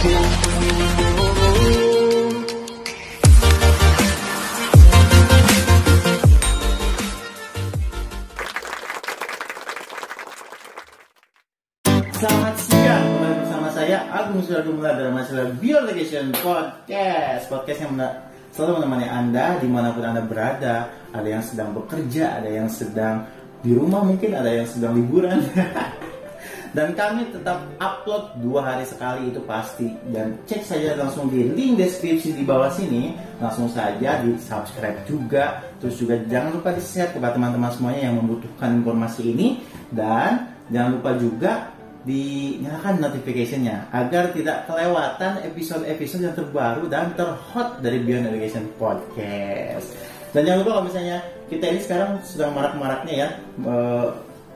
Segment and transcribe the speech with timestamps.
[0.00, 0.16] Selamat
[12.56, 17.52] siang, kembali bersama saya Agung Suragumula dalam acara Education Podcast.
[17.52, 18.00] Podcast yang
[18.56, 20.88] selalu menemani Anda di mana pun Anda berada.
[21.12, 23.28] Ada yang sedang bekerja, ada yang sedang
[23.60, 25.44] di rumah mungkin, ada yang sedang liburan
[26.70, 29.90] Dan kami tetap upload dua hari sekali itu pasti.
[30.10, 33.14] Dan cek saja langsung di link deskripsi di bawah sini.
[33.42, 35.64] Langsung saja di subscribe juga.
[35.82, 39.62] Terus juga jangan lupa di share kepada teman-teman semuanya yang membutuhkan informasi ini.
[39.90, 41.52] Dan jangan lupa juga
[42.00, 49.92] dinyalakan notification-nya agar tidak kelewatan episode-episode yang terbaru dan terhot dari Beyond Education Podcast.
[50.32, 51.18] Dan jangan lupa kalau misalnya
[51.50, 53.28] kita ini sekarang sedang marak-maraknya ya
[53.66, 54.08] eh,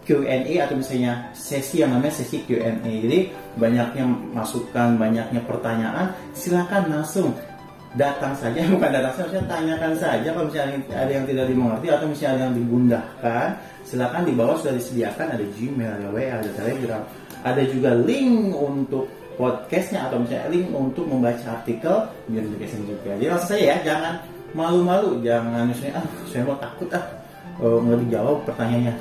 [0.05, 2.79] Q&A atau misalnya sesi yang namanya sesi Q&A.
[2.81, 4.05] Jadi banyaknya
[4.37, 7.33] masukan, banyaknya pertanyaan, silakan langsung
[7.97, 8.61] datang saja.
[8.75, 10.29] Bukan datang saja tanyakan saja.
[10.31, 13.49] Kalau misalnya ada yang tidak dimengerti atau misalnya ada yang digundahkan
[13.85, 17.03] silakan di bawah sudah disediakan ada Gmail ada WA ada Telegram.
[17.45, 19.05] Ada juga link untuk
[19.37, 21.97] podcastnya atau misalnya link untuk membaca artikel
[22.29, 23.11] biar juga.
[23.17, 24.15] Jadi langsung saja ya jangan
[24.57, 25.21] malu-malu.
[25.21, 27.05] Jangan misalnya ah saya mau takut ah
[27.61, 28.95] eh, nggak dijawab pertanyaannya.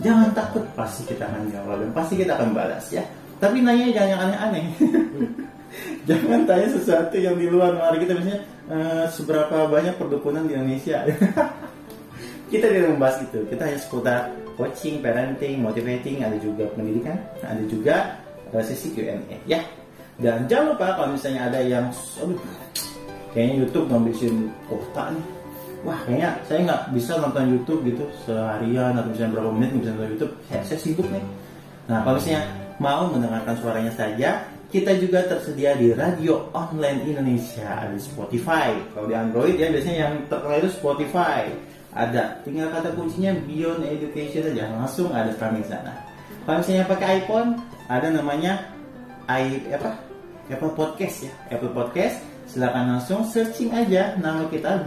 [0.00, 3.04] Jangan takut pasti kita akan jawab dan pasti kita akan balas ya.
[3.40, 4.64] Tapi nanya jangan yang aneh-aneh.
[6.08, 7.78] Jangan tanya sesuatu yang di luar.
[7.78, 11.06] Nalar kita misalnya eh, seberapa banyak perdukunan di Indonesia.
[12.50, 13.46] Kita tidak membahas itu.
[13.46, 16.26] Kita hanya seputar coaching, parenting, motivating.
[16.26, 17.14] Ada juga pendidikan
[17.46, 18.18] ada juga
[18.50, 19.14] eh, sesi Q&A
[19.46, 19.62] ya.
[20.20, 21.86] Dan jangan lupa kalau misalnya ada yang
[22.20, 22.36] aduh
[23.32, 25.26] kayaknya YouTube ngabisin kota nih
[25.86, 26.00] wah.
[26.04, 30.10] Kayaknya saya nggak bisa nonton YouTube gitu seharian atau misalnya berapa menit nggak bisa nonton
[30.16, 31.24] YouTube saya, saya sibuk nih.
[31.88, 32.42] Nah kalau misalnya
[32.80, 34.30] mau mendengarkan suaranya saja
[34.70, 38.70] kita juga tersedia di radio online Indonesia ada Spotify.
[38.94, 41.50] Kalau di Android ya biasanya yang terkenal itu Spotify.
[41.90, 42.38] Ada.
[42.46, 45.90] Tinggal kata kuncinya Beyond Education aja langsung ada kami sana.
[46.46, 47.58] Kalau misalnya pakai iPhone
[47.90, 48.62] ada namanya
[49.26, 49.98] i apa?
[50.46, 51.32] Apple Podcast ya.
[51.50, 54.82] Apple Podcast silakan langsung searching aja nama kita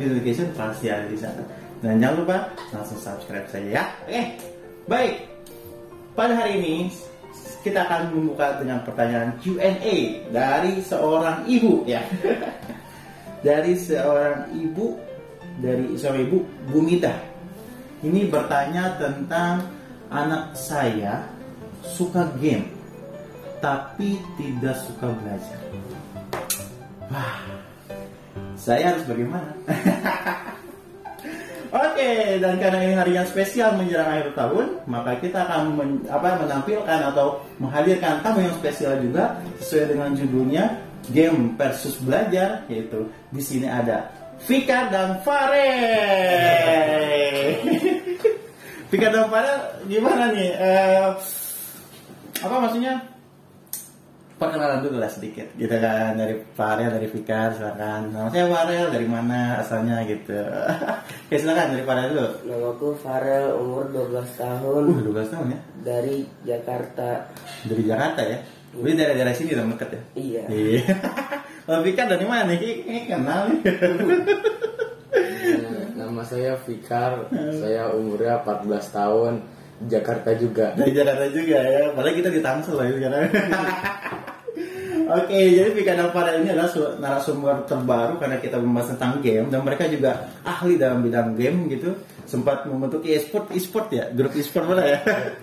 [0.56, 1.44] pasti ada di sana
[1.80, 2.38] dan jangan lupa
[2.76, 4.24] langsung subscribe saja ya oke
[4.92, 5.16] baik
[6.14, 6.76] pada hari ini
[7.64, 12.04] kita akan membuka dengan pertanyaan Q&A dari seorang ibu ya.
[13.48, 15.00] dari seorang ibu
[15.64, 17.16] dari seorang ibu Bumita.
[18.04, 19.64] Ini bertanya tentang
[20.12, 21.24] anak saya
[21.82, 22.68] suka game
[23.64, 25.60] tapi tidak suka belajar.
[27.08, 27.40] Wah,
[28.64, 29.52] saya harus bagaimana?
[31.74, 36.38] Oke, dan karena ini hari yang spesial menjelang akhir tahun, maka kita akan men- apa,
[36.38, 40.64] menampilkan atau menghadirkan tamu yang spesial juga sesuai dengan judulnya
[41.12, 44.08] Game versus Belajar, yaitu di sini ada
[44.48, 45.70] Vika dan Fare.
[48.94, 50.50] Vika dan Fare gimana nih?
[50.54, 51.10] Eh,
[52.40, 53.13] apa maksudnya?
[54.44, 56.14] Perkenalan dulu lah sedikit gitu kan.
[56.14, 58.02] Dari Farel dari Fikar silakan.
[58.10, 60.36] Nama saya Farel dari mana asalnya gitu.
[61.32, 62.28] Ya silakan dari Farel dulu.
[62.46, 65.60] Namaku Farel, umur 12 tahun, uh 12 tahun ya?
[65.82, 67.10] Dari Jakarta.
[67.64, 68.38] dari Jakarta ya?
[68.74, 70.02] Jadi daerah-daerah sini dong deket ya?
[70.14, 70.44] Iya.
[70.48, 70.84] iya.
[71.66, 72.52] Kalau Fikar dari mana?
[72.52, 73.62] Nih ini kenal nih
[75.14, 79.34] Eh, Nama saya Fikar, saya umurnya 14 tahun,
[79.84, 80.74] Jakarta juga.
[80.74, 81.84] dari Jakarta juga ya?
[81.92, 83.24] Padahal kita di Tangsel lah sekarang
[85.14, 89.46] Oke, jadi Vika dan Farel ini adalah su- narasumber terbaru karena kita membahas tentang game
[89.54, 91.94] dan mereka juga ahli dalam bidang game gitu.
[92.26, 95.00] Sempat membentuk e-sport, e-sport ya, grup e-sport mana ya?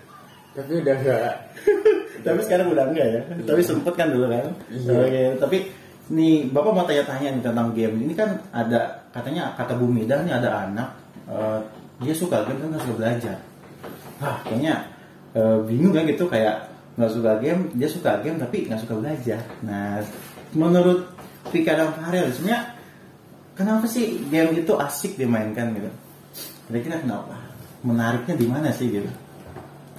[0.56, 1.34] Tapi udah enggak.
[2.26, 3.20] tapi sekarang udah enggak ya.
[3.46, 4.50] Tapi sempet kan dulu kan.
[4.66, 4.92] Iya.
[4.92, 5.56] Oke, tapi
[6.10, 7.94] nih Bapak mau tanya-tanya nih tentang game.
[8.02, 10.88] Ini kan ada katanya kata Bumi dan nih ada anak
[11.30, 11.58] eh,
[12.02, 13.38] dia suka game kan suka belajar.
[14.18, 14.74] Wah, kayaknya
[15.38, 16.66] eh, bingung kan gitu kayak
[17.00, 19.40] nggak suka game, dia suka game tapi nggak suka belajar.
[19.64, 20.04] Nah,
[20.52, 21.08] menurut
[21.48, 22.76] Vika dan Farel sebenarnya
[23.56, 25.90] kenapa sih game itu asik dimainkan gitu?
[26.68, 27.40] Kira-kira kenapa?
[27.80, 29.08] Menariknya di mana sih gitu?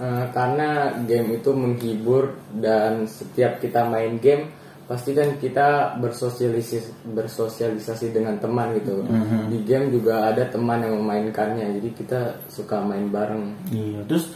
[0.02, 4.50] Eh, karena game itu menghibur dan setiap kita main game
[4.90, 9.06] pasti kan kita bersosialisasi bersosialisasi dengan teman gitu.
[9.06, 9.54] Mhm.
[9.54, 13.56] Di game juga ada teman yang memainkannya, jadi kita suka main bareng.
[13.72, 14.34] Iya, terus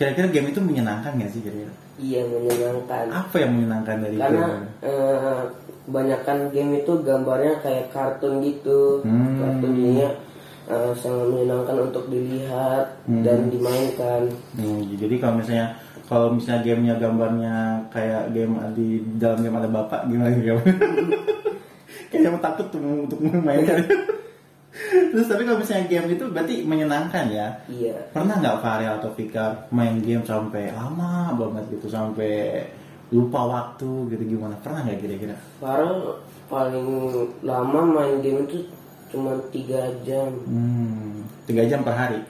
[0.00, 1.72] kira-kira game itu menyenangkan nggak sih kira-kira?
[2.00, 3.04] Iya menyenangkan.
[3.12, 4.64] Apa yang menyenangkan dari Karena game?
[4.80, 5.40] eh,
[5.84, 9.04] kebanyakan game itu gambarnya kayak kartun gitu.
[9.04, 9.36] Hmm.
[9.36, 10.08] Kartun jadinya
[10.66, 13.20] eh, sangat menyenangkan untuk dilihat Hmm.
[13.20, 14.22] dan dimainkan.
[14.56, 15.66] Hmm, jadi kalau misalnya
[16.08, 17.54] kalau misalnya gamenya gambarnya
[17.92, 20.58] kayak game di dalam game ada bapak gimana game
[22.10, 23.84] kayaknya takut tuh untuk memainkan
[24.90, 27.48] terus tapi kalau misalnya game itu berarti menyenangkan ya?
[27.70, 27.96] Iya.
[28.10, 32.66] Pernah nggak Farel atau Fikar main game sampai lama banget gitu sampai
[33.10, 34.54] lupa waktu gitu gimana?
[34.62, 35.36] Pernah nggak kira-kira?
[35.62, 36.18] Farel
[36.50, 36.86] paling
[37.46, 38.66] lama main game itu
[39.10, 40.30] cuma tiga jam.
[40.46, 42.20] Hmm, tiga jam per hari?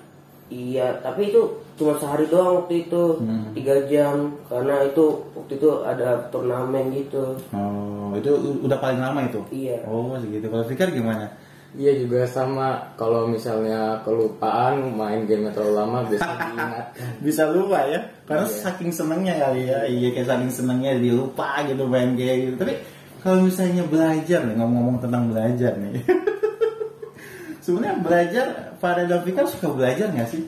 [0.50, 1.40] Iya tapi itu
[1.78, 3.04] cuma sehari doang waktu itu.
[3.22, 3.54] Hmm.
[3.56, 7.38] tiga jam karena itu waktu itu ada turnamen gitu.
[7.54, 8.30] Oh itu
[8.64, 9.40] udah paling lama itu?
[9.48, 9.84] Iya.
[9.86, 10.50] Oh segitu.
[10.50, 11.30] Kalau Fikar gimana
[11.70, 12.94] Iya juga sama.
[12.94, 17.10] Kalau misalnya kelupaan main game terlalu lama biasanya diingatkan.
[17.22, 18.00] bisa lupa ya.
[18.26, 18.58] Karena Iya.
[18.66, 19.78] saking senengnya kali ya.
[19.84, 22.56] Iya kayak saking senengnya dilupa gitu main game gitu.
[22.58, 22.74] Tapi
[23.20, 26.02] kalau misalnya belajar nih ngomong-ngomong tentang belajar nih.
[27.64, 28.46] Sebenarnya belajar
[28.80, 30.42] pada dan Fikar suka belajar nggak sih?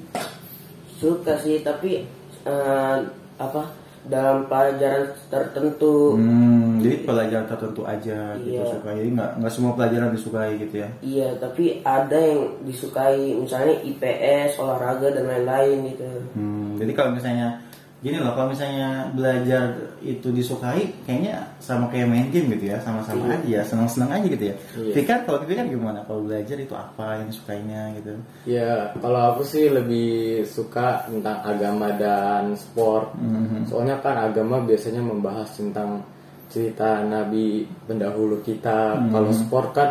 [0.96, 2.02] Suka sih tapi
[2.42, 2.96] eh,
[3.36, 3.62] apa
[4.04, 8.66] dalam pelajaran tertentu Hmm, jadi pelajaran tertentu aja gitu Iya.
[8.68, 8.88] suka.
[8.92, 10.88] Jadi nggak nggak semua pelajaran disukai gitu ya.
[11.00, 17.62] iya tapi ada yang disukai misalnya IPS olahraga dan lain-lain gitu Hmm, jadi kalau misalnya
[18.02, 23.30] gini loh, kalau misalnya belajar itu disukai, kayaknya sama kayak main game gitu ya, sama-sama
[23.46, 23.62] Iya.
[23.62, 24.56] aja, senang-senang aja gitu ya.
[24.74, 24.92] Iya.
[24.98, 26.02] Fikar kalau Fikar gimana?
[26.02, 28.12] Kalau belajar itu apa yang disukainya gitu?
[28.44, 33.14] Ya kalau aku sih lebih suka tentang agama dan sport.
[33.14, 33.70] Mhm.
[33.70, 36.02] Soalnya kan agama biasanya membahas tentang
[36.50, 38.98] cerita nabi pendahulu kita.
[39.08, 39.90] Kalau sport kan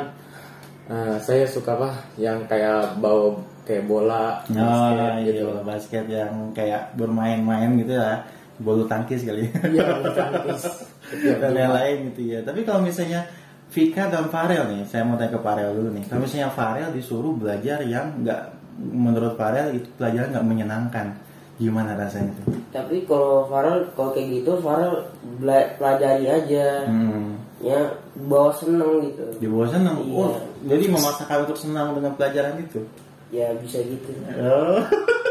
[0.91, 3.39] eh, saya suka apa yang kayak bawa
[3.71, 8.27] kayak bola, Oh, basket iya, bola basket yang kayak bermain-main gitu ya,
[8.57, 9.47] bulu tangkis kali.
[9.65, 10.61] Iya, bulu tangkis.
[11.41, 12.39] dan lain-lain gitu ya.
[12.41, 13.23] Tapi kalau misalnya
[13.67, 16.03] Vika dan Farel nih, saya mau tanya ke Farel dulu nih.
[16.05, 18.41] Kalau misalnya Farel disuruh belajar yang nggak
[18.77, 21.07] menurut Farel itu pelajaran nggak menyenangkan,
[21.55, 22.57] gimana rasanya tuh?
[22.69, 25.03] tapi kalau Farel kalau kayak gitu Farel
[25.37, 27.35] bela- pelajari aja Hmm.
[27.59, 27.77] ya
[28.17, 29.99] bawa seneng gitu Di bawah senang.
[30.01, 30.15] Iya.
[30.17, 30.33] Oh,
[30.65, 32.81] jadi memaksakan untuk senang dengan pelajaran itu.
[33.31, 34.83] Ya bisa gitu Oh.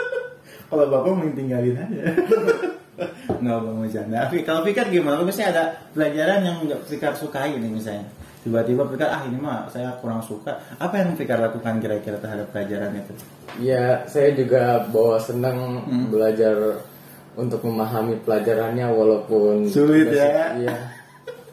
[0.70, 2.02] kalau bapak mending tinggalin aja.
[3.41, 4.29] Nggak mau bercanda.
[4.29, 5.25] Tapi kalau Fikar gimana?
[5.25, 5.64] Misalnya ada
[5.97, 8.05] pelajaran yang nggak Fikar sukai nih misalnya.
[8.44, 10.61] Tiba-tiba Fikar, ah ini mah saya kurang suka.
[10.76, 13.12] Apa yang Fikar lakukan kira-kira terhadap pelajaran itu?
[13.56, 15.81] Ya, saya juga bawa senang
[16.12, 16.85] belajar
[17.37, 20.61] untuk memahami pelajarannya walaupun Sulit ya.
[20.61, 20.76] Iya.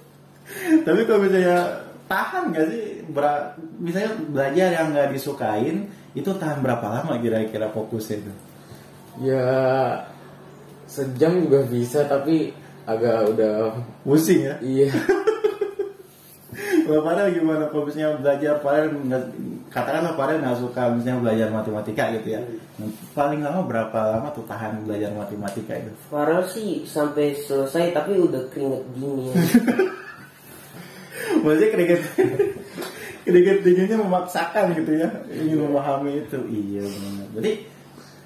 [0.88, 1.80] Tapi kalau misalnya
[2.12, 2.86] tahan nggak sih?
[3.08, 8.34] Ber- misalnya belajar yang nggak disukain, itu tahan berapa lama kira-kira fokusnya itu?
[9.22, 9.46] Ya
[10.90, 14.56] sejam juga bisa tapi agak udah Pusing ya?
[14.64, 14.90] iya.
[16.88, 17.68] Kalau Farel gimana?
[17.68, 18.96] Kalau misalnya belajar Farel
[19.68, 22.40] katakanlah Farel nggak suka misalnya belajar matematika gitu ya.
[23.12, 25.92] Paling lama berapa lama tuh tahan belajar matematika itu?
[26.08, 29.36] Farel sih sampai selesai tapi udah keringet dingin
[31.44, 32.02] Maksudnya keringet
[33.36, 36.40] dinginnya memaksakan gitu ya ingin memahami itu.
[36.48, 37.28] Iya benar.
[37.40, 37.52] Jadi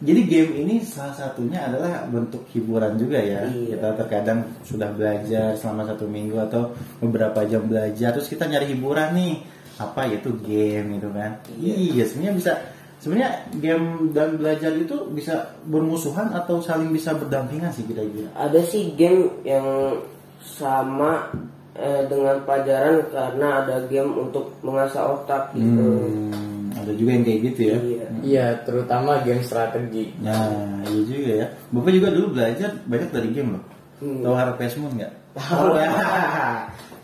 [0.01, 3.45] jadi game ini salah satunya adalah bentuk hiburan juga ya.
[3.45, 3.77] Iya.
[3.77, 9.13] Kita terkadang sudah belajar selama satu minggu atau beberapa jam belajar, terus kita nyari hiburan
[9.13, 9.33] nih.
[9.77, 11.38] Apa yaitu game gitu kan?
[11.53, 11.74] Iya.
[11.77, 12.53] Iya, sebenarnya bisa.
[13.01, 18.30] Sebenarnya game dan belajar itu bisa bermusuhan atau saling bisa berdampingan sih kira-kira.
[18.38, 19.98] ada sih game yang
[20.45, 21.33] sama
[21.73, 25.88] eh, dengan pelajaran karena ada game untuk mengasah otak gitu
[26.31, 27.77] Hmm, ada juga yang kayak gitu ya.
[27.79, 30.13] iya Iya, terutama game strategi.
[30.19, 31.48] Nah, iya juga ya.
[31.69, 33.63] Bapak juga dulu belajar banyak dari game loh.
[33.98, 34.22] Hmm.
[34.22, 35.13] Tahu Harvest Moon nggak?
[35.38, 35.89] Tahu ya.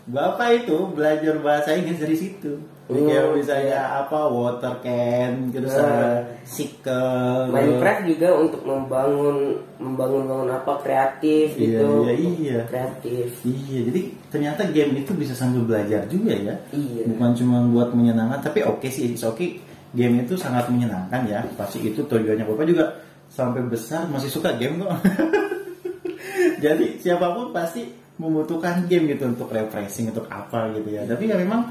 [0.08, 2.58] Bapak itu belajar bahasa Inggris dari situ.
[2.88, 5.84] Jadi kayak Oh, misalnya apa water can, terus Nah.
[5.84, 6.08] ada
[6.48, 12.58] sickle, Minecraft juga untuk membangun membangun bangun apa kreatif Iya, gitu iya, iya.
[12.64, 14.00] kreatif Iya, jadi
[14.32, 16.56] ternyata game itu bisa sambil belajar juga ya.
[16.72, 17.12] Iya.
[17.12, 19.60] Bukan cuma buat menyenangkan, tapi oke sih, it's okay.
[19.92, 21.44] Game itu sangat menyenangkan ya.
[21.60, 22.88] Pasti itu tujuannya Bapak juga
[23.28, 24.96] sampai besar masih suka game kok.
[26.64, 27.84] jadi siapa pun pasti
[28.18, 31.04] membutuhkan game gitu untuk refreshing untuk apa gitu ya.
[31.04, 31.68] Tapi ya memang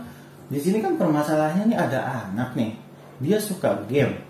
[0.48, 2.72] di sini kan permasalahannya nih ada anak nih.
[3.20, 4.24] Dia suka game.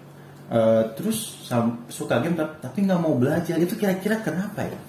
[0.48, 1.46] Uh, terus
[1.92, 3.60] suka game tapi nggak mau belajar.
[3.62, 4.80] Itu kira-kira kenapa ya?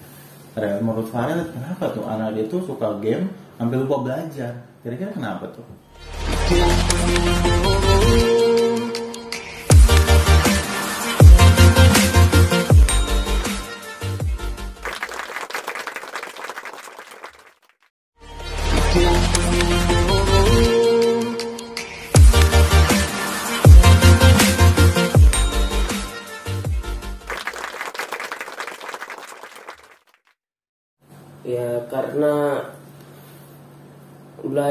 [0.83, 4.59] Menurut Farel kenapa tuh anak dia tuh suka game sampai lupa belajar?
[4.83, 5.67] Kira-kira kenapa tuh?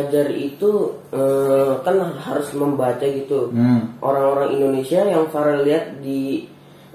[0.07, 0.71] Belajar itu
[1.11, 3.51] eh, kan harus membaca gitu.
[3.51, 3.99] Hmm.
[3.99, 6.47] Orang-orang Indonesia yang Farel lihat di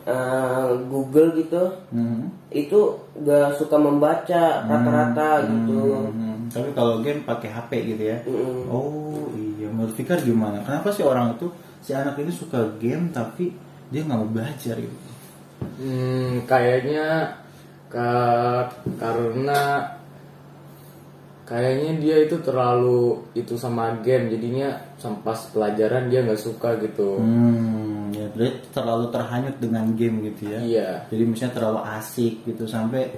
[0.03, 2.33] eh, Google gitu Hmm.
[2.49, 2.81] itu
[3.21, 6.09] gak suka membaca rata-rata gitu.
[6.09, 6.49] Hmm.
[6.49, 8.19] Tapi kalau game pakai HP gitu ya.
[8.25, 8.69] Mm.
[8.69, 10.61] Oh iya, menurut Fikar gimana?
[10.61, 11.49] Kenapa sih orang itu
[11.81, 13.57] si anak ini suka game tapi
[13.89, 14.97] dia nggak mau belajar gitu?
[15.81, 17.33] Hmm, kayaknya
[17.89, 18.69] ka-
[19.01, 19.81] karena
[21.43, 24.79] kayaknya dia itu terlalu itu sama game jadinya
[25.27, 27.19] pas pelajaran dia nggak suka gitu.
[27.19, 28.31] Hmm, ya
[28.71, 30.59] terlalu terhanyut dengan game gitu ya.
[30.63, 30.91] Iya.
[31.11, 33.11] Jadi misalnya terlalu asik gitu sampai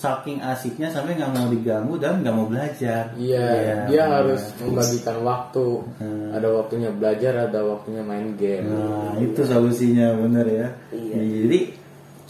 [0.00, 3.12] saking asiknya sampai nggak mau diganggu dan nggak mau belajar.
[3.20, 4.16] Iya, Iya, dia benar.
[4.24, 5.66] harus membagikan waktu.
[6.00, 6.28] Hmm.
[6.32, 8.64] Ada waktunya belajar, ada waktunya main game.
[8.64, 10.68] Nah, itu solusinya bener ya.
[10.96, 11.16] Iya.
[11.44, 11.58] Jadi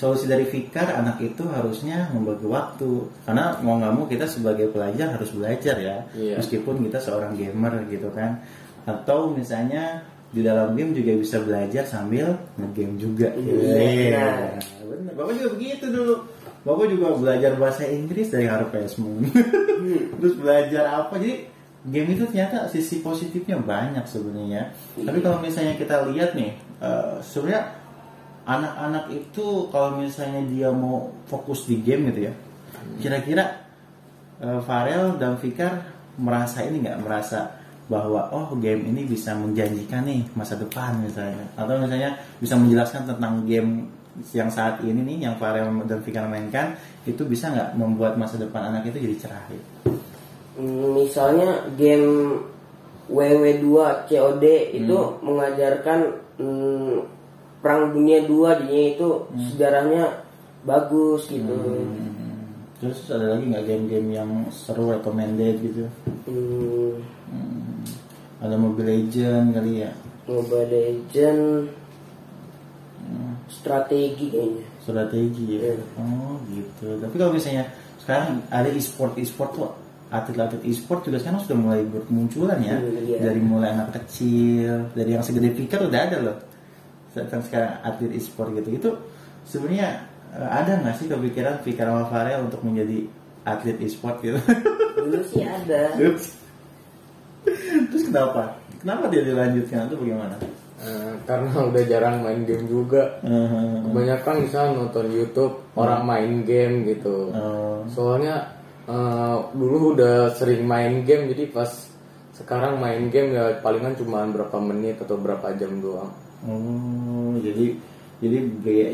[0.00, 3.04] solusi dari Fikar anak itu harusnya membagi waktu.
[3.28, 6.08] Karena mau nggak mau kita sebagai pelajar harus belajar ya.
[6.16, 6.40] Iya.
[6.40, 8.40] meskipun kita seorang gamer gitu kan.
[8.88, 10.00] Atau misalnya
[10.32, 13.28] di dalam game juga bisa belajar sambil ngegame juga.
[13.36, 13.76] Iya.
[13.76, 14.28] Iya.
[14.88, 16.16] bener bapak juga begitu dulu.
[16.60, 19.24] Bapak juga belajar bahasa Inggris dari Harvest Moon
[20.20, 21.20] terus belajar apa.
[21.20, 21.44] Jadi
[21.88, 24.72] game itu ternyata sisi positifnya banyak sebenarnya.
[24.96, 27.79] Tapi kalau misalnya kita lihat nih eh, sebenarnya
[28.50, 32.34] anak-anak itu kalau misalnya dia mau fokus di game gitu ya
[32.98, 33.44] kira-kira
[34.42, 36.98] eh, Farel dan Fikar merasa ini nggak?
[37.00, 37.40] Merasa
[37.90, 41.46] bahwa oh game ini bisa menjanjikan nih masa depan misalnya.
[41.58, 43.90] Atau misalnya bisa menjelaskan tentang game
[44.34, 46.74] yang saat ini nih yang Farel dan Fikar mainkan
[47.06, 49.66] itu bisa nggak membuat masa depan anak itu jadi cerah gitu?
[50.60, 52.36] Hmm, Misalnya game
[53.10, 53.66] WW2
[54.06, 54.44] COD
[54.76, 55.98] itu mengajarkan
[56.38, 56.96] hmm,
[57.60, 59.08] perang dunia 2 dinya itu
[59.52, 60.24] sejarahnya
[60.62, 61.52] bagus gitu.
[61.52, 65.84] Hmm, terus ada lagi nggak game-game yang seru recommended gitu
[66.24, 67.84] Hmm, Hmm,
[68.40, 69.92] ada Mobile Legend kali ya
[70.24, 71.40] Mobile Legend
[73.50, 74.64] strategi kayaknya.
[74.80, 75.74] strategi ya.
[75.74, 75.84] Iya.
[75.98, 76.86] Oh gitu.
[76.96, 77.64] Tapi kalau misalnya
[77.98, 79.68] sekarang ada e-sport e-sport tuh
[80.08, 82.76] atlet-atlet e-sport juga sekarang sudah mulai bermunculan ya.
[82.78, 83.18] Hmm, iya.
[83.20, 86.36] Dari mulai anak kecil, dari yang segede pikir udah ada loh.
[87.10, 88.68] Sekarang sekarang atlet e-sport gitu.
[88.70, 88.90] Itu
[89.44, 93.06] sebenarnya eh, ada nggak sih kepikiran sama Farel untuk menjadi
[93.42, 94.38] atlet e-sport gitu?
[94.96, 95.92] Dulu sih ada.
[95.98, 96.36] Terus
[97.90, 98.54] Terus kenapa?
[98.80, 100.36] Kenapa dia dilanjutkan itu bagaimana?
[100.80, 103.20] Eh, karena udah jarang main game juga.
[103.20, 107.32] Eh, Kebanyakan misalnya nonton YouTube orang main game gitu.
[107.32, 108.48] eh, Soalnya
[108.88, 111.68] eh, dulu udah sering main game jadi pas
[112.32, 116.08] sekarang main game ya palingan cuma berapa menit atau berapa jam doang.
[116.48, 117.76] Oh, jadi
[118.20, 118.38] jadi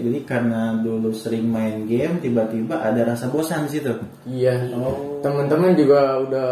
[0.07, 3.93] jadi karena dulu sering main game tiba-tiba ada rasa bosan di situ.
[4.23, 4.71] Iya.
[4.79, 5.19] Oh.
[5.19, 6.51] Teman-teman juga udah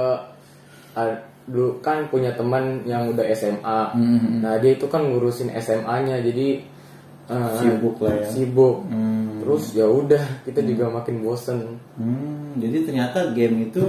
[0.98, 1.14] ah,
[1.46, 3.80] dulu kan punya teman yang udah SMA.
[3.94, 4.42] Mhm.
[4.42, 6.66] Nah dia itu kan ngurusin SMA-nya jadi
[7.30, 8.28] eh, Sibuk lah ya.
[8.32, 8.76] Sibuk.
[8.88, 9.44] Hmm.
[9.44, 11.78] Terus ya udah kita juga makin bosen.
[12.00, 13.84] Hmm, jadi ternyata game itu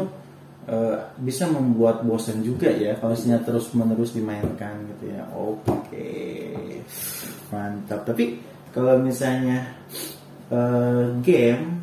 [0.67, 5.23] eh, bisa membuat bosan juga ya kalau misalnya terus menerus dimainkan gitu ya.
[5.31, 6.05] Oke,
[7.55, 8.03] mantap.
[8.03, 8.43] Tapi
[8.75, 9.71] kalau misalnya
[10.51, 11.79] eh, game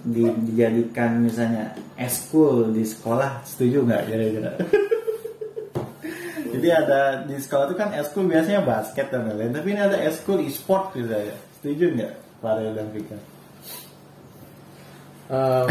[0.00, 4.52] di- dijadikan misalnya eskul di sekolah, setuju nggak kira-kira?
[6.56, 10.40] Jadi ada di sekolah itu kan eskul biasanya basket dan lain-lain, tapi ini ada eskul
[10.40, 11.36] e-sport gitu ya.
[11.60, 13.18] Setuju nggak, Farel dan Vika?
[15.26, 15.66] Eh,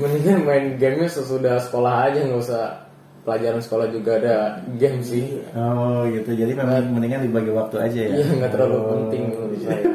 [0.00, 2.83] mendingan main gamenya sesudah sekolah aja nggak usah
[3.24, 4.36] pelajaran sekolah juga ada
[4.76, 5.40] game sih.
[5.56, 8.12] Oh gitu, jadi memang mendingan dibagi waktu aja ya?
[8.14, 8.86] Iya nggak terlalu Oh.
[8.92, 9.84] penting menurut saya.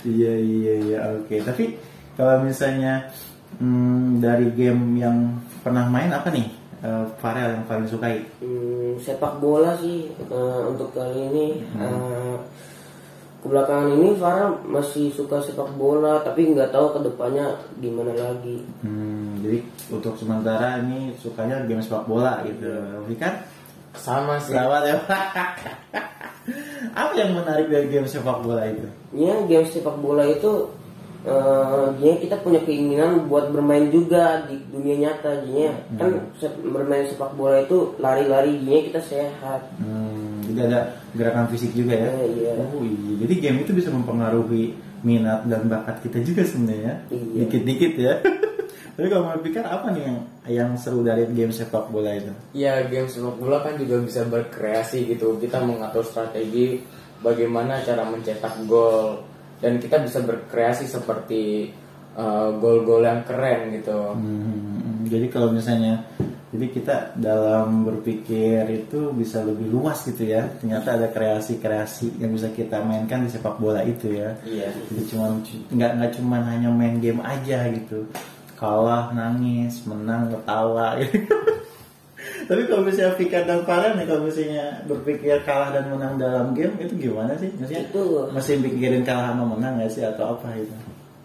[0.00, 1.36] Iya iya iya oke.
[1.44, 1.76] Tapi
[2.16, 3.12] kalau misalnya
[3.60, 6.48] hmm, dari game yang pernah main apa nih
[6.80, 8.24] eh, Farel yang paling sukai?
[8.40, 12.34] Hmm, sepak bola sih eh, untuk kali ini eh,
[13.40, 19.40] kebelakangan ini Farah masih suka sepak bola tapi nggak tahu ke depannya gimana lagi Hmm,
[19.40, 22.68] jadi untuk sementara ini sukanya game sepak bola gitu.
[23.16, 23.40] Kan
[23.90, 24.52] Sama sih.
[24.52, 24.96] Selamat ya.
[26.92, 28.86] apa yang menarik dari game sepak bola itu?
[29.12, 30.70] ya game sepak bola itu
[31.22, 37.04] eh, dia kita punya keinginan buat bermain juga di dunia nyata jadinya kan se- bermain
[37.04, 40.09] sepak bola itu lari-lari jadinya kita sehat Hmm,
[40.50, 40.80] jadi ada
[41.14, 42.10] gerakan fisik juga ya?
[42.10, 42.52] Eh, iya.
[42.58, 47.06] Oh iya, jadi game itu bisa mempengaruhi minat dan bakat kita juga sebenarnya.
[47.08, 47.46] Iya.
[47.46, 48.14] Dikit-dikit ya.
[49.00, 52.32] Tapi kalau mau pikir apa nih yang yang seru dari game sepak bola itu?
[52.52, 55.40] Ya game sepak bola kan juga bisa berkreasi gitu.
[55.40, 56.84] Kita mengatur strategi
[57.24, 59.24] bagaimana cara mencetak gol
[59.60, 61.72] dan kita bisa berkreasi seperti
[62.16, 64.16] uh, gol-gol yang keren gitu.
[64.16, 66.04] Hmm, jadi kalau misalnya
[66.50, 70.50] jadi kita dalam berpikir itu bisa lebih luas gitu ya.
[70.58, 74.34] Ternyata ada kreasi-kreasi yang bisa kita mainkan di sepak bola itu ya.
[74.42, 74.74] Iya.
[74.90, 75.30] Jadi cuma
[75.70, 78.02] nggak nggak cuma hanya main game aja gitu.
[78.58, 80.98] Kalah, nangis, menang, ketawa.
[81.00, 81.22] Gitu.
[82.44, 86.76] Tapi kalau misalnya Vika dan Farhan nih kalau misalnya berpikir kalah dan menang dalam game
[86.76, 87.48] itu gimana sih?
[87.56, 88.28] Maksudnya Itu.
[88.28, 90.74] masih pikirin kalah sama menang nggak sih atau apa itu?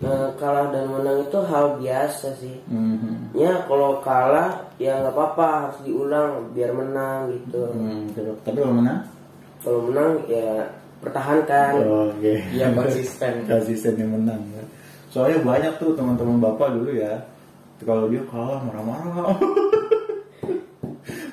[0.05, 2.55] Nah, kalah dan menang itu hal biasa sih.
[2.71, 3.31] Hmm.
[3.35, 7.63] Ya kalau kalah ya nggak apa-apa harus diulang biar menang gitu.
[7.71, 8.35] Hmm, gitu.
[8.43, 8.99] tapi kalau menang?
[9.63, 10.49] Kalau menang ya
[10.99, 11.71] pertahankan.
[11.85, 12.33] Oh, Oke.
[12.51, 13.33] Iya konsisten.
[13.51, 14.63] Konsisten yang menang ya.
[15.09, 17.23] Soalnya banyak tuh teman-teman bapak dulu ya.
[17.83, 19.35] Kalau dia kalah marah-marah.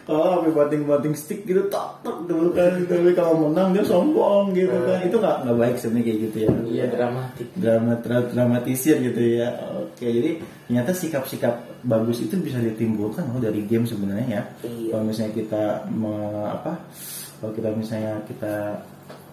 [0.03, 4.75] kalau sampai banting-banting stick gitu tak tak dulu kan tapi kalau menang dia sombong gitu
[4.83, 7.47] kan itu nggak nggak baik sebenarnya kayak gitu ya Iya dramatik.
[7.55, 10.31] drama dra- dramatisir gitu ya oke jadi
[10.67, 14.91] ternyata sikap-sikap bagus itu bisa ditimbulkan loh dari game sebenarnya ya Iya.
[14.91, 16.73] kalau misalnya kita me- apa
[17.39, 18.55] kalau kita misalnya kita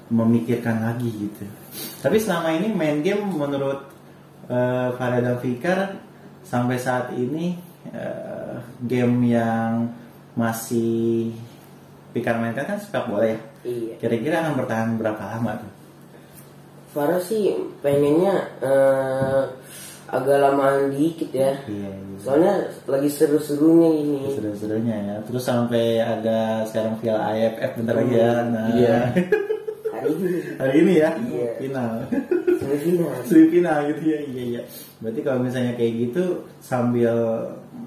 [0.10, 1.46] memikirkan lagi gitu
[2.02, 3.86] tapi selama ini main game menurut
[4.50, 6.02] uh, Farah dan Fikar
[6.42, 7.54] sampai saat ini
[7.94, 9.94] eh, game yang
[10.34, 11.30] masih
[12.10, 14.00] Fikar mainkan kan sepak bola ya Iya.
[14.02, 15.72] kira-kira akan bertahan berapa lama tuh
[16.90, 17.54] Farah sih
[17.86, 18.34] pengennya
[18.66, 19.42] eh,
[20.12, 21.56] agak lamaan dikit ya.
[21.66, 22.18] iya, iya.
[22.20, 24.20] Soalnya lagi seru-serunya ini.
[24.36, 28.98] seru-serunya ya terus sampai ada sekarang Piala AFF bentar lagi ya nah Iya.
[29.90, 31.50] Hari ini hari ini ya Iya.
[31.60, 31.92] final
[32.56, 33.12] semifinal.
[33.28, 34.62] semifinal gitu ya iya iya
[35.00, 36.24] berarti kalau misalnya kayak gitu
[36.60, 37.12] sambil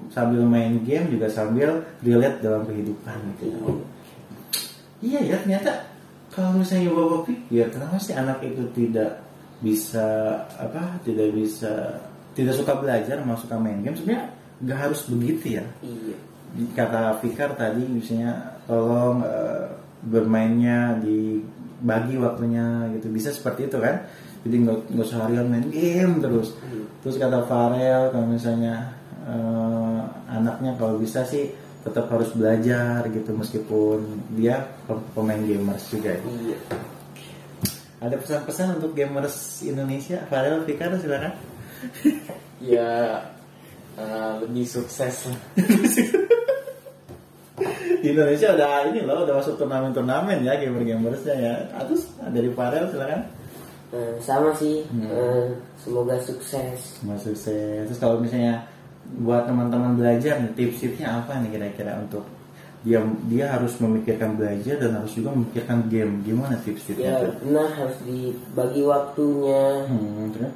[0.09, 3.81] sambil main game juga sambil relate dalam kehidupan gitu
[5.01, 5.89] iya ya ternyata
[6.29, 9.21] kalau misalnya bapak pikir kenapa sih anak itu tidak
[9.57, 10.05] bisa
[10.53, 11.97] apa tidak bisa
[12.33, 15.65] tidak suka belajar mau suka main game sebenarnya nggak harus begitu ya.
[15.81, 16.17] Iya.
[16.73, 19.65] kata Fikar tadi misalnya tolong eh,
[20.05, 23.09] bermainnya dibagi waktunya gitu.
[23.09, 24.05] Bisa seperti itu kan?
[24.43, 26.53] Jadi nggak nggak seharian main game terus.
[27.01, 28.93] Terus kata Farel kalau misalnya
[29.25, 31.49] eh, anaknya kalau bisa sih
[31.81, 33.33] tetap harus belajar gitu.
[33.33, 33.99] Meskipun
[34.37, 36.57] dia pem- pemain gamers juga Iya.
[37.97, 40.21] ada pesan-pesan untuk gamers Indonesia?
[40.27, 41.33] Farel Fikar silakan
[42.73, 43.19] Ya
[43.99, 45.39] uh, lebih sukses lah.
[48.03, 51.53] di Indonesia udah ini loh udah masuk turnamen-turnamen ya gamer-gamersnya ya
[51.87, 53.23] terus dari Farel silakan
[53.93, 54.81] Nah, sama sih.
[54.89, 55.05] Hmm.
[55.05, 55.45] Eh,
[55.77, 56.97] semoga sukses.
[57.05, 57.85] Mas sukses.
[57.85, 58.65] Terus kalau misalnya
[59.21, 62.25] buat teman-teman belajar nih tips-tipsnya apa nih kira-kira untuk
[62.81, 66.25] dia dia harus memikirkan belajar dan harus juga memikirkan game.
[66.25, 67.05] Gimana tips-tipsnya?
[67.05, 69.85] Ya benar harus dibagi waktunya.
[69.85, 70.53] Hmm, terus?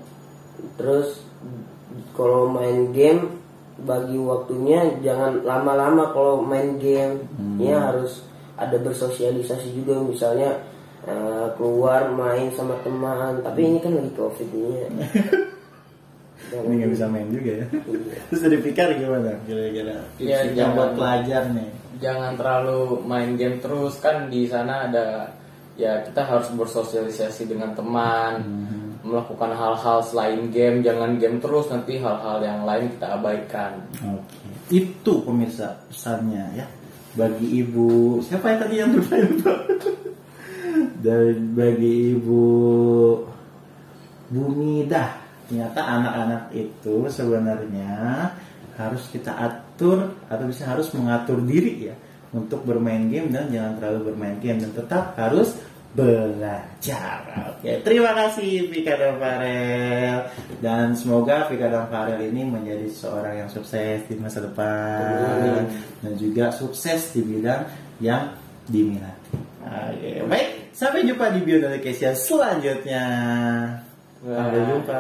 [0.78, 1.22] Terus
[2.13, 3.38] kalau main game
[3.78, 7.26] bagi waktunya jangan lama-lama kalau main game.
[7.38, 7.58] Hmm.
[7.62, 8.22] Ya harus
[8.58, 10.58] ada bersosialisasi juga misalnya
[11.06, 13.41] eh, keluar main sama teman.
[13.46, 14.72] Tapi ini kan lagi covid ini.
[14.74, 14.89] ya.
[16.48, 17.65] Ini nggak bisa main juga ya.
[17.67, 18.15] Iya.
[18.32, 20.00] Terus dari pikir gimana kira-kira?
[20.15, 21.70] Ya, jangan- buat pelajar nih.
[21.98, 25.34] Jangan terlalu main game terus kan di sana ada
[25.76, 28.46] ya kita harus bersosialisasi dengan teman,
[29.08, 30.84] melakukan hal-hal selain game.
[30.84, 33.72] Jangan game terus nanti hal-hal yang lain kita abaikan.
[34.04, 34.52] Oke.
[34.67, 36.65] Itu pemirsa pesannya ya.
[37.17, 39.32] Bagi ibu siapa yang tadi yang bermain
[41.08, 42.46] Dari bagi ibu
[44.28, 47.96] Bumidah ternyata anak-anak itu sebenarnya
[48.76, 51.96] harus kita atur atau bisa harus mengatur diri ya
[52.36, 55.56] untuk bermain game dan jangan terlalu bermain game dan tetap harus
[55.95, 57.23] belajar.
[57.56, 63.50] Oke, terima kasih Vika dan Farel dan semoga Vika dan Farel ini menjadi seorang yang
[63.50, 65.65] sukses di masa depan
[66.04, 67.65] dan juga sukses di bidang
[68.04, 68.36] yang
[68.67, 69.38] diminati.
[69.67, 73.06] Oke, baik, sampai jumpa di Beyond Education selanjutnya.
[74.23, 75.00] Sampai jumpa.